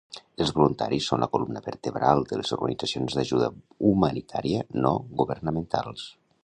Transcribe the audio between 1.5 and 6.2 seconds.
vertebral de les organitzacions d'ajuda humanitària no governamentals.